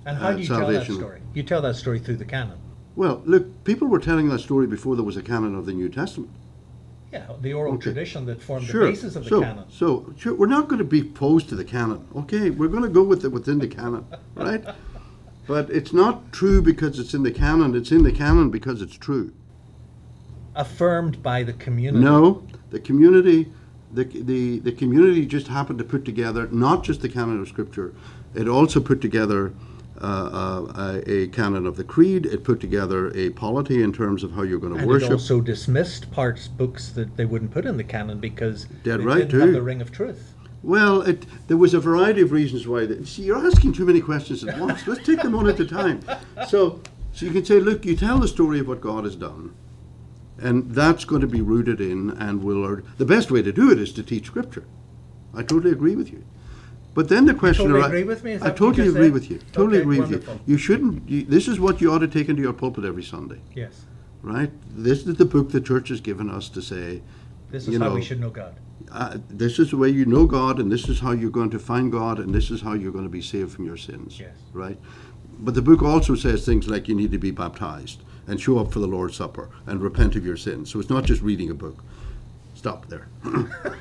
[0.09, 1.21] And how uh, do you tell that story?
[1.35, 2.59] You tell that story through the canon.
[2.97, 5.91] Well, look, people were telling that story before there was a canon of the New
[5.91, 6.31] Testament.
[7.13, 7.83] Yeah, the oral Okay.
[7.83, 8.87] tradition that formed Sure.
[8.87, 9.65] the basis of the so, canon.
[9.69, 12.07] So, sure, we're not going to be opposed to the canon.
[12.17, 14.65] Okay, we're going to go with it within the canon, right?
[15.47, 17.75] But it's not true because it's in the canon.
[17.77, 19.33] It's in the canon because it's true.
[20.55, 22.03] Affirmed by the community.
[22.03, 23.53] No, the community,
[23.93, 27.95] the, the, the community just happened to put together not just the canon of Scripture,
[28.35, 29.53] it also put together
[30.01, 32.27] uh, uh, a, canon of the creed.
[32.27, 35.11] It put together a polity in terms of how you're going to And it worship.
[35.11, 39.19] also dismissed parts, books that they wouldn't put in the canon because Dead they right,
[39.29, 40.35] didn't have the ring of truth.
[40.63, 42.87] Well, it, there was a variety of reasons why.
[42.87, 44.87] The, see, you're asking too many questions at once.
[44.87, 46.01] Let's take them one at a time.
[46.49, 46.81] So,
[47.13, 49.55] so you can say, look, you tell the story of what God has done,
[50.41, 52.81] and that's going to be rooted in and will.
[52.97, 54.65] The best way to do it is to teach Scripture.
[55.35, 56.25] I totally agree with you.
[56.95, 57.67] But then the question.
[57.67, 58.33] totally agree with me?
[58.33, 59.13] Is I that what you totally just agree said?
[59.15, 59.39] with you.
[59.53, 60.35] Totally Okay, agree with wonderful.
[60.35, 60.41] you.
[60.47, 61.09] You shouldn't.
[61.09, 63.85] You, this is what you ought to take into your pulpit every Sunday, Yes.
[64.23, 64.51] right?
[64.75, 67.03] This is the book the church has given us to say.
[67.51, 68.55] This is You how know, we should know God.
[68.93, 71.59] uh, this is the way you know God, and this is how you're going to
[71.59, 74.19] find God, and this is how you're going to be saved from your sins.
[74.19, 74.35] Yes.
[74.53, 74.79] Right?
[75.41, 78.73] But the book also says things like you need to be baptized and show up
[78.73, 80.69] for the Lord's Supper and repent of your sins.
[80.71, 81.83] So it's not just reading a book.
[82.55, 83.07] Stop there.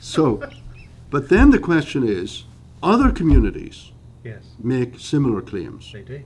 [0.00, 0.40] so,
[1.14, 2.42] but then the question is
[2.82, 3.92] other communities
[4.24, 5.92] Yes, make similar claims.
[5.92, 6.24] they do.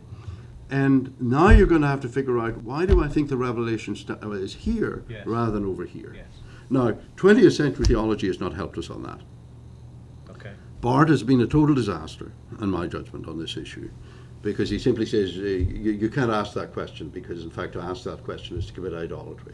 [0.71, 3.95] And now you're going to have to figure out why do I think the revelation
[3.95, 5.27] st- uh, is here Yes.
[5.27, 6.15] rather than over here?
[6.17, 6.25] Yes.
[6.71, 9.21] Now, 20th century theology has not helped us on that.
[10.31, 10.53] Okay.
[10.81, 13.91] Barth has been a total disaster, in my judgment, on this issue,
[14.41, 17.81] because he simply says uh, you, you can't ask that question because, in fact, to
[17.83, 19.53] ask that question is to commit idolatry,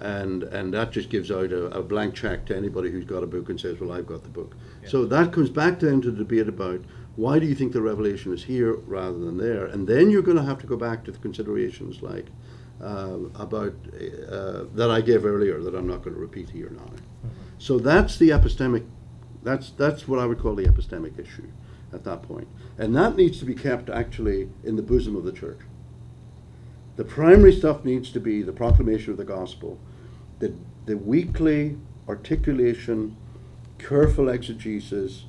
[0.00, 3.26] and and that just gives out a, a blank check to anybody who's got a
[3.26, 6.24] book and says, "Well, I've got the book." So that comes back down to the
[6.24, 6.80] debate about
[7.16, 10.36] why do you think the revelation is here rather than there, and then you're going
[10.36, 12.26] to have to go back to the considerations like.
[12.82, 13.74] Uh, about
[14.30, 16.90] uh, that I gave earlier that I'm not going to repeat here now.
[17.58, 18.86] So that's the epistemic
[19.42, 21.48] that's that's what I would call the epistemic issue
[21.92, 22.46] at that point.
[22.46, 25.58] point, and that needs to be kept actually in the bosom of the church.
[26.96, 29.78] The primary stuff needs to be the proclamation of the gospel,
[30.40, 30.52] the
[30.86, 31.76] the weekly
[32.08, 33.16] articulation,
[33.78, 35.24] careful exegesis,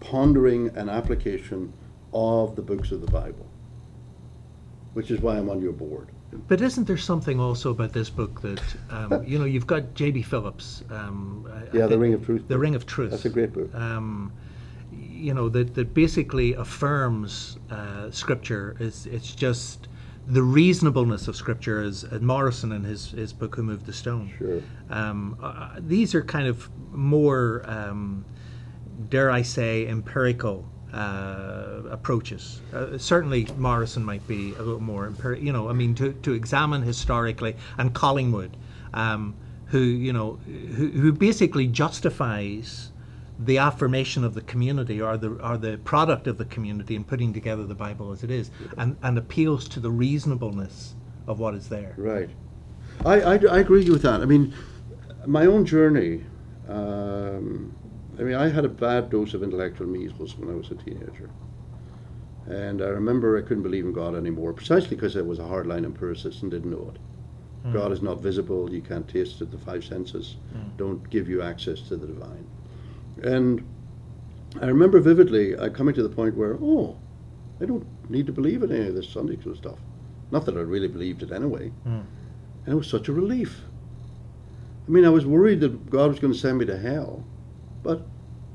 [0.00, 1.72] pondering and application
[2.12, 3.46] of the books of the Bible.
[4.92, 6.08] which is why I'm on your board.
[6.48, 10.22] But isn't there something also about this book that um, you know you've got J.B.
[10.22, 10.82] Phillips?
[10.90, 12.48] Um, I- I Yeah, The Ring of Truth.
[12.48, 13.10] The Ring of Truth.
[13.10, 13.74] That's a great book.
[13.74, 14.32] Um,
[14.92, 18.76] you know that that basically affirms uh, Scripture.
[18.80, 19.88] Is it's just
[20.28, 24.32] the reasonableness of Scripture, as, as Morison in his his book Who Moved the Stone.
[24.38, 24.62] Sure.
[24.90, 28.24] Um, uh, these are kind of more, um,
[29.08, 32.60] dare I say, empirical uh, approaches.
[32.72, 35.44] Uh, certainly, Morison might be a little more empirical.
[35.44, 38.56] You know, I mean, to, to examine historically, and Collingwood,
[38.94, 39.34] um,
[39.66, 42.90] who you know, who, who basically justifies
[43.38, 47.32] the affirmation of the community or the or the product of the community in putting
[47.32, 50.94] together the Bible as it is, and, and appeals to the reasonableness
[51.26, 51.94] of what is there.
[51.96, 52.30] Right.
[53.04, 54.22] I, I, I agree with that.
[54.22, 54.54] I mean,
[55.26, 56.24] my own journey,
[56.68, 57.74] um,
[58.18, 61.28] I mean, I had a bad dose of intellectual measles when I was a teenager.
[62.46, 65.84] And I remember I couldn't believe in God anymore, precisely because I was a hardline
[65.84, 67.00] empiricist and didn't know it.
[67.72, 70.36] God is not visible, you can't taste it, the five senses
[70.76, 72.46] don't give you access to the divine.
[73.22, 73.64] And
[74.60, 76.98] I remember vividly I coming to the point where, oh,
[77.60, 79.78] I don't need to believe in any of this Sunday school stuff.
[80.30, 81.68] Not that I really believed it anyway.
[81.84, 82.00] Hmm.
[82.64, 83.62] And it was such a relief.
[84.86, 87.24] I mean, I was worried that God was going to send me to hell,
[87.82, 88.02] but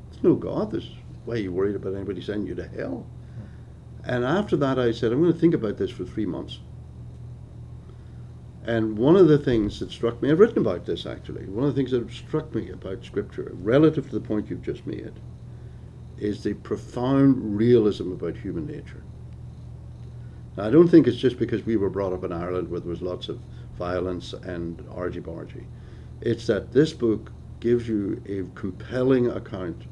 [0.10, 0.72] there's no God.
[0.72, 0.90] There's
[1.26, 3.06] why are you worried about anybody sending you to hell?
[3.36, 4.10] Hmm.
[4.10, 6.60] And after that, I said, I'm going to think about this for three months.
[8.64, 11.74] And one of the things that struck me, I've written about this actually, one of
[11.74, 15.14] the things that struck me about Scripture, relative to the point you've just made,
[16.18, 19.04] is the profound realism about human nature.
[20.56, 22.90] Now, I don't think it's just because we were brought up in Ireland where there
[22.90, 23.40] was lots of
[23.78, 25.64] violence and argy bargy.
[26.22, 29.84] It's that this book gives you a compelling account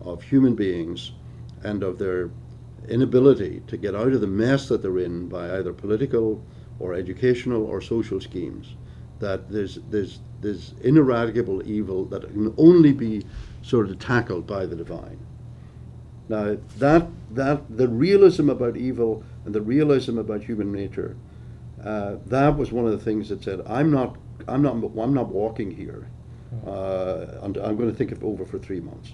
[0.00, 1.12] of human beings
[1.62, 2.30] and of their
[2.88, 6.42] inability to get out of the mess that they're in by either political
[6.78, 8.74] or educational or social schemes.
[9.20, 13.24] That there's there's there's ineradicable evil that can only be
[13.62, 15.18] sort of tackled by the divine.
[16.28, 21.16] Now that that the realism about evil and the realism about human nature,
[21.82, 24.16] uh, that was one of the things that said, I'm not
[24.48, 26.08] I'm not I'm not walking here.
[26.66, 29.12] Uh, and I'm going to think it over for three months.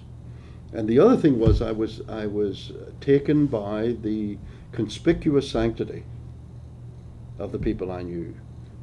[0.73, 2.71] And the other thing was I was I was
[3.01, 4.37] taken by the
[4.71, 6.03] conspicuous sanctity
[7.41, 8.35] of the people I knew,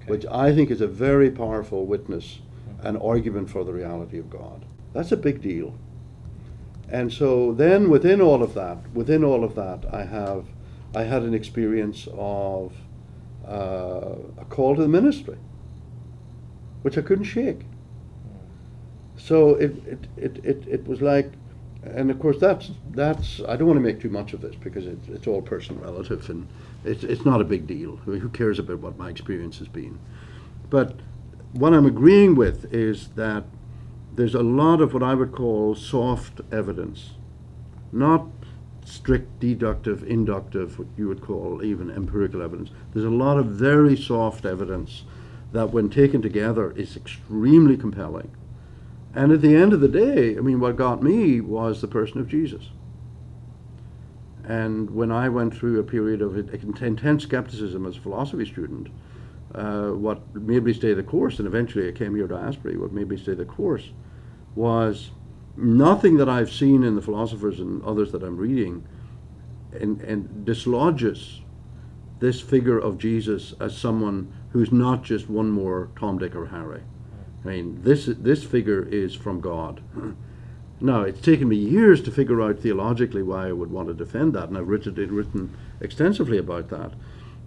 [0.07, 2.41] which I think is a very powerful witness
[2.83, 4.65] and argument for the reality of God.
[4.93, 5.75] That's a big deal.
[6.89, 10.47] And so then within all of that, within all of that, I have
[10.95, 12.73] I had an experience of
[13.47, 15.37] uh, a call to the ministry,
[16.83, 17.61] which I couldn't shake.
[19.17, 21.33] So it, it, it, it, it was like,
[21.83, 24.87] and of course that's that's I don't want to make too much of this because
[24.87, 26.49] it, it's all personal relative and
[26.85, 27.97] it's it's not a big deal.
[28.05, 29.99] Who cares about what my experience has been?
[30.71, 31.01] But
[31.53, 33.45] what I'm agreeing with is that
[34.15, 37.13] there's a lot of what I would call soft evidence,
[37.93, 38.27] not
[38.85, 42.71] strict deductive, inductive, what you would call even empirical evidence.
[42.93, 45.05] There's a lot of very soft evidence
[45.53, 48.31] that, when taken together, is extremely compelling.
[49.15, 52.21] And at the end of the day, I mean, what got me was the person
[52.21, 52.71] of Jesus.
[54.49, 58.89] And when I went through a period of intense skepticism as a philosophy student,
[59.55, 62.91] uh, what made me stay the course, and eventually I came here to Asbury, what
[62.91, 63.91] made me stay the course
[64.55, 65.11] was
[65.55, 68.87] nothing that I've seen in the philosophers and others that I'm reading
[69.79, 71.43] and, and dislodges
[72.19, 76.83] this figure of Jesus as someone who's not just one more Tom, Dick, or Harry.
[77.45, 79.83] I mean, this, this figure is from God.
[80.81, 84.33] Now, it's taken me years to figure out theologically why I would want to defend
[84.35, 86.93] that, and I've written, written extensively about that.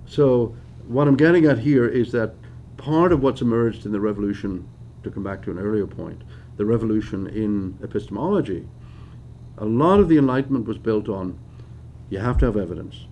[0.05, 0.55] So,
[0.87, 2.33] what I'm getting at here is that
[2.75, 4.67] part of what's emerged in the revolution,
[5.03, 6.23] to come back to an earlier point,
[6.57, 8.67] the revolution in epistemology,
[9.57, 11.39] a lot of the Enlightenment was built on
[12.09, 13.05] you have to have evidence.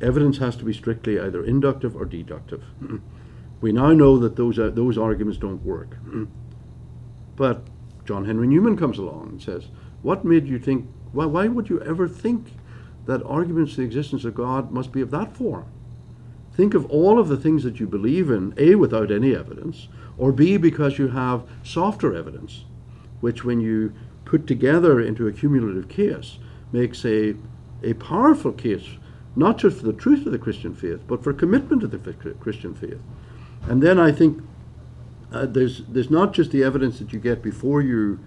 [0.00, 2.64] Evidence has to be strictly either inductive or deductive.
[3.60, 5.98] we now know that those, uh, those arguments don't work.
[7.36, 7.66] but
[8.04, 9.64] John Henry Newman comes along and says,
[10.02, 12.54] What made you think, why, why would you ever think
[13.06, 15.66] that arguments to the existence of God must be of that form?
[16.54, 19.88] Think of all of the things that you believe in, A, without any evidence,
[20.18, 22.64] or B, because you have softer evidence,
[23.20, 23.94] which when you
[24.24, 26.38] put together into a cumulative case
[26.70, 27.34] makes a,
[27.82, 28.86] a powerful case,
[29.34, 31.98] not just for the truth of the Christian faith, but for commitment to the
[32.34, 33.00] Christian faith.
[33.68, 34.42] And then I think
[35.32, 38.20] uh, there's there's not just the evidence that you get before you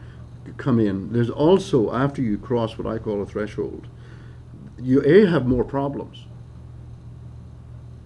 [0.57, 1.13] come in.
[1.13, 3.87] There's also after you cross what I call a threshold.
[4.79, 6.25] You a have more problems.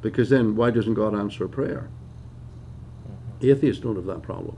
[0.01, 1.89] Because then, why doesn't God answer a prayer?
[3.41, 4.57] Atheists don't have that problem.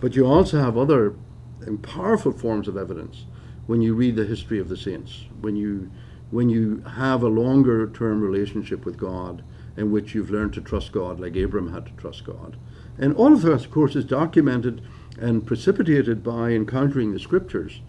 [0.00, 1.14] But you also have other
[1.60, 3.26] and powerful forms of evidence
[3.66, 5.90] when you read the history of the saints, when you
[6.30, 9.42] when you have a longer term relationship with God
[9.76, 12.56] in which you've learned to trust God like Abram had to trust God.
[12.98, 14.82] And all of that, of course, is documented
[15.18, 17.80] and precipitated by encountering the scriptures.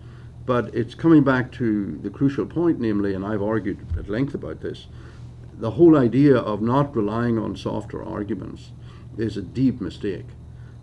[0.45, 4.61] But it's coming back to the crucial point, namely, and I've argued at length about
[4.61, 4.87] this,
[5.57, 8.71] the whole idea of not relying on softer arguments
[9.17, 10.25] is a deep mistake.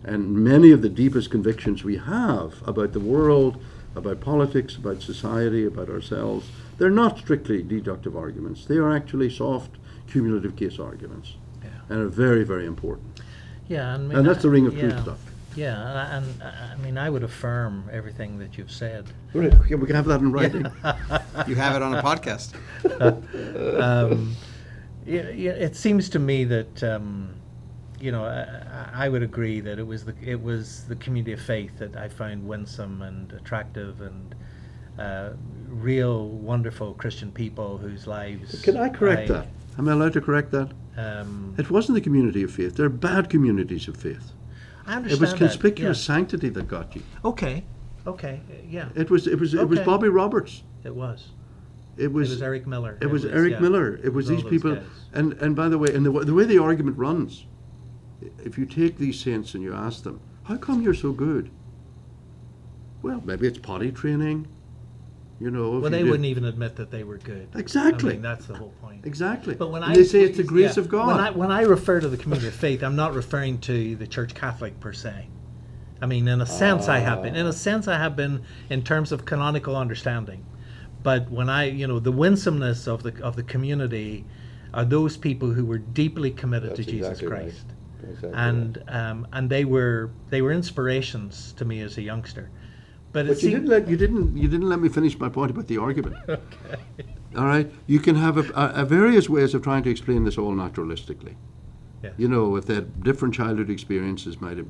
[0.04, 3.60] And many of the deepest convictions we have about the world,
[3.96, 6.48] about politics, about society, about ourselves,
[6.78, 8.64] they're not strictly deductive arguments.
[8.64, 9.72] They are actually soft,
[10.06, 11.34] cumulative case arguments.
[11.62, 11.70] Yeah.
[11.88, 13.20] And are very, very important.
[13.68, 15.18] Yeah, and, I mean, And that's the ring of yeah, truth stuff.
[15.54, 19.06] Yeah, and, and I I mean, I would affirm everything that you've said.
[19.34, 19.52] Right.
[19.68, 20.64] Yeah, we can have that in writing.
[21.46, 22.54] You have it on a podcast.
[23.80, 24.34] um,
[25.04, 27.34] yeah, yeah, it seems to me that um,
[28.00, 31.40] you know I, I would agree that it was the it was the community of
[31.40, 34.34] faith that I found winsome and attractive and
[34.98, 35.30] uh,
[35.68, 38.62] real wonderful Christian people whose lives.
[38.62, 39.46] Can I correct that?
[39.78, 40.72] Am I allowed to correct that?
[40.96, 42.74] Um, It wasn't the community of faith.
[42.76, 44.32] They're bad communities of faith.
[44.86, 45.12] I understand.
[45.12, 46.14] It was that, conspicuous yeah.
[46.14, 47.02] sanctity that got you.
[47.24, 47.64] Okay,
[48.06, 50.62] okay, yeah, It was it was it was Bobby Roberts.
[50.84, 51.28] it was.
[51.96, 52.96] It It was was Eric Miller.
[53.00, 53.96] It was Eric yeah, Miller.
[54.02, 54.76] It was all these people.
[54.76, 54.84] guys.
[55.12, 57.46] And and by the way, and the, the way the argument runs,
[58.44, 61.50] if you take these saints and you ask them, how come you're so good?
[63.02, 64.46] Well, maybe it's potty training.
[65.40, 65.78] You know.
[65.78, 67.48] Well, they wouldn't even admit that they were good.
[67.54, 68.10] Exactly.
[68.10, 69.06] I mean, that's the whole point.
[69.06, 69.54] Exactly.
[69.54, 71.06] But when and I they say it's the grace yeah, of God.
[71.08, 74.06] When I, when I refer to the community of faith, I'm not referring to the
[74.06, 75.28] Church Catholic per se.
[76.00, 77.36] I mean, in a sense, I have been.
[77.36, 80.44] In a sense, I have been in terms of canonical understanding.
[81.02, 84.24] But when I, you know, the winsomeness of the of the community
[84.74, 87.42] are those people who were deeply committed That's to Jesus exactly right.
[87.42, 87.66] Christ,
[88.02, 92.50] Exactly and um, and they were they were inspirations to me as a youngster.
[93.12, 95.50] But, it But you didn't let you didn't you didn't let me finish my point
[95.50, 96.16] about the argument.
[96.28, 96.44] okay.
[97.36, 100.38] All right, you can have a, a, a various ways of trying to explain this
[100.38, 101.36] all naturalistically.
[102.02, 102.14] Yes.
[102.16, 104.68] You know, if they had different childhood experiences, might have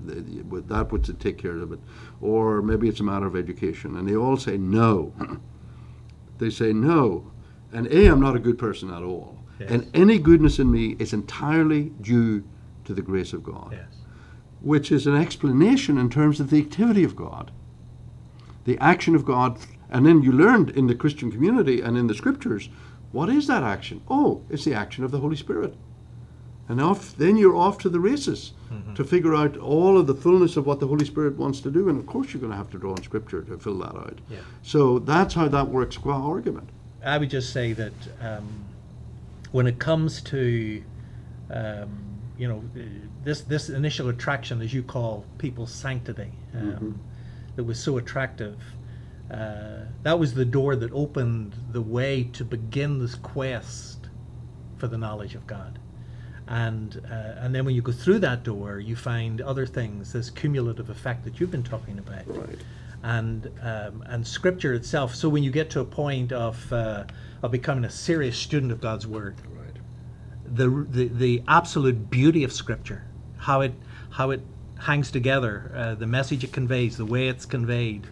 [0.68, 1.78] that would take care of it,
[2.20, 5.12] or maybe it's a matter of education, and they all say no.
[6.39, 7.30] they say no,
[7.72, 9.70] and a I'm not a good person at all, Yes.
[9.72, 12.45] and any goodness in me is entirely due
[12.84, 13.89] to the grace of God yes.
[14.61, 17.51] which is an explanation in terms of the activity of God,
[18.65, 19.59] the action of God.
[19.91, 22.69] And then you learned in the Christian community and in the scriptures,
[23.13, 24.03] what is that action?
[24.09, 25.75] Oh, it's the action of the Holy Spirit.
[26.69, 28.53] And off, then you're off to the races
[28.95, 31.89] to figure out all of the fullness of what the Holy Spirit wants to do.
[31.89, 34.19] And of course, you're going to have to draw on scripture to fill that out.
[34.29, 34.41] Yeah.
[34.63, 36.69] So that's how that works qua argument.
[37.03, 38.67] I would just say that um,
[39.53, 40.83] when it comes to,
[41.51, 41.89] um,
[42.37, 42.63] you know,
[43.25, 47.01] this this initial attraction, as you call people's sanctity, um,
[47.59, 48.57] that was so attractive.
[49.33, 54.09] Uh, that was the door that opened the way to begin this quest
[54.77, 55.81] for the knowledge of God.
[56.47, 60.31] And uh, and then when you go through that door, you find other things, this
[60.31, 62.59] cumulative effect that you've been talking about Right.
[63.03, 65.17] and um, and scripture itself.
[65.17, 67.07] So when you get to a point of uh,
[67.43, 69.77] of becoming a serious student of God's word, Right.
[70.47, 73.03] the, the the absolute beauty of scripture,
[73.37, 73.75] how it
[74.11, 74.43] how it
[74.79, 78.07] hangs together, uh, the message it conveys, the way it's conveyed,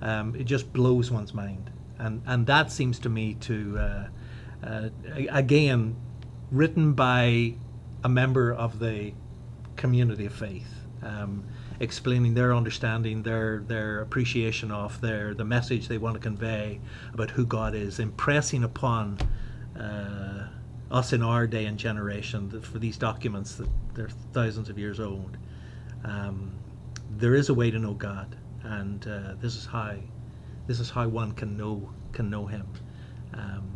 [0.00, 4.08] um, it just blows one's mind, and and that seems to me to uh,
[4.64, 4.88] uh,
[5.30, 5.96] again
[6.50, 7.54] written by
[8.04, 9.12] a member of the
[9.76, 11.44] community of faith, um,
[11.80, 16.80] explaining their understanding, their their appreciation of their the message they want to convey
[17.12, 19.18] about who God is, impressing upon
[19.78, 20.48] uh,
[20.90, 25.36] us in our day and generation for these documents that they're thousands of years old.
[26.06, 26.52] Um,
[27.18, 29.94] there is a way to know God, and uh, this is how
[30.66, 32.66] this is how one can know can know Him,
[33.34, 33.68] um,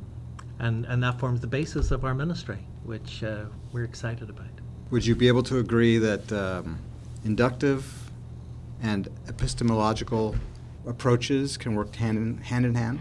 [0.58, 4.46] and and that forms the basis of our ministry, which uh, we're excited about.
[4.90, 6.78] Would you be able to agree that um,
[7.24, 8.10] inductive
[8.82, 10.34] and epistemological
[10.86, 12.64] approaches can work hand in hand?
[12.64, 13.00] In hand?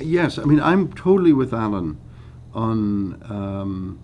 [0.00, 1.98] Yes, I mean, I'm totally with Alan
[2.52, 3.98] on um,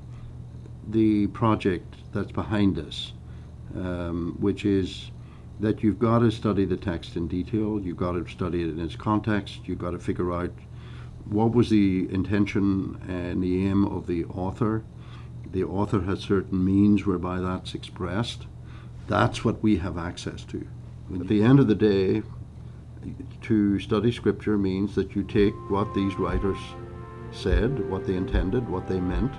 [0.89, 3.12] the project that's behind this,
[3.77, 5.11] um, which is
[5.61, 8.81] that you've got to study the text in detail, you've got to study it in
[8.81, 10.53] its context, you've got to figure out
[11.27, 14.83] what was the intention and the aim of the author.
[15.53, 18.47] The author has certain means whereby that's expressed.
[19.07, 20.66] That's what we have access to.
[21.12, 22.23] At the end of the day,
[23.43, 26.59] to study scripture means that you take what these writers
[27.33, 29.33] said, what they intended, what they meant,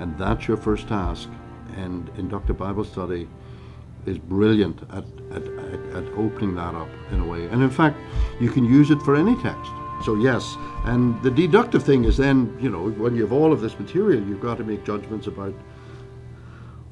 [0.00, 1.28] and that's your first task,
[1.76, 3.28] and inductive Bible study
[4.10, 5.44] is brilliant at, at,
[5.94, 7.46] at, opening that up in a way.
[7.46, 7.96] And in fact,
[8.40, 9.70] you can use it for any text.
[10.04, 13.60] So yes, and the deductive thing is then, you know, when you have all of
[13.60, 15.54] this material, you've got to make judgments about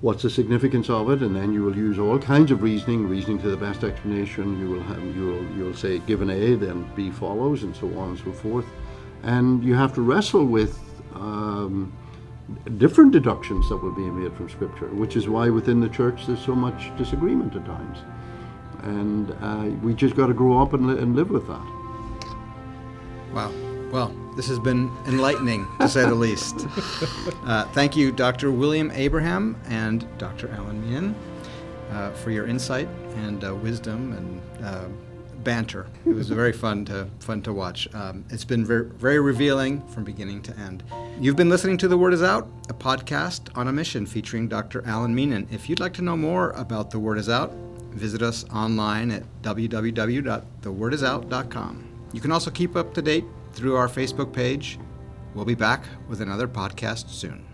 [0.01, 3.41] what's the significance of it, and then you will use all kinds of reasoning, reasoning
[3.41, 4.59] to the best explanation.
[4.61, 8.11] You will have, you will, you'll say given A, then B follows, and so on
[8.11, 8.67] and so forth.
[9.23, 10.79] And you have to wrestle with
[11.15, 11.93] um,
[12.77, 16.45] different deductions that will be made from Scripture, which is why within the church there's
[16.45, 17.99] so much disagreement at times.
[18.83, 21.67] And uh, we just got to grow up and, li- and live with that.
[23.33, 23.53] Wow.
[23.91, 26.67] Well, this has been enlightening, to say the least.
[27.45, 28.53] Uh, thank you, Dr.
[28.53, 30.51] William Abraham and Dr.
[30.51, 31.15] Alan Meenan,
[31.91, 32.87] uh, for your insight
[33.17, 34.85] and uh, wisdom and uh,
[35.45, 35.87] banter.
[36.05, 37.89] It was very fun to fun to watch.
[37.95, 40.83] Um, it's been very, very revealing from beginning to end.
[41.21, 44.85] You've been listening to The Word Is Out, a podcast on a mission featuring Dr.
[44.87, 45.51] Alan Meenan.
[45.53, 47.53] If you'd like to know more about The Word Is Out,
[47.93, 51.85] visit us online at www.thewordisout.com.
[52.13, 54.79] You can also keep up to date through our Facebook page.
[55.35, 57.48] We'll be back with another podcast soon.